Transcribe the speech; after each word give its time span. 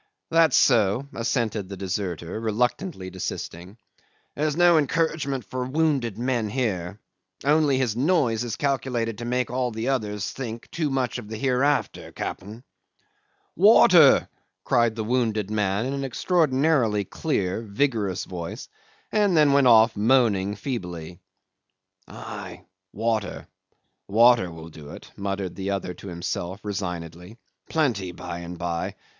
"That's 0.31 0.57
so," 0.57 1.07
assented 1.13 1.69
the 1.69 1.77
deserter, 1.77 2.39
reluctantly 2.39 3.11
desisting. 3.11 3.77
"There's 4.35 4.57
no 4.57 4.79
encouragement 4.79 5.45
for 5.45 5.63
wounded 5.63 6.17
men 6.17 6.49
here. 6.49 6.99
Only 7.43 7.77
his 7.77 7.95
noise 7.95 8.43
is 8.43 8.55
calculated 8.55 9.19
to 9.19 9.25
make 9.25 9.51
all 9.51 9.69
the 9.69 9.89
others 9.89 10.31
think 10.31 10.71
too 10.71 10.89
much 10.89 11.19
of 11.19 11.27
the 11.29 11.37
hereafter, 11.37 12.11
cap'n." 12.11 12.63
"Water!" 13.55 14.27
cried 14.63 14.95
the 14.95 15.03
wounded 15.03 15.51
man 15.51 15.85
in 15.85 15.93
an 15.93 16.03
extraordinarily 16.03 17.05
clear 17.05 17.61
vigorous 17.61 18.25
voice, 18.25 18.69
and 19.11 19.37
then 19.37 19.53
went 19.53 19.67
off 19.67 19.95
moaning 19.95 20.55
feebly. 20.55 21.19
"Ay, 22.07 22.65
water. 22.91 23.45
Water 24.07 24.49
will 24.49 24.69
do 24.69 24.89
it," 24.89 25.11
muttered 25.15 25.53
the 25.53 25.69
other 25.69 25.93
to 25.93 26.07
himself, 26.07 26.59
resignedly. 26.63 27.37
"Plenty 27.69 28.11
by 28.11 28.39
and 28.39 28.57
by. 28.57 28.95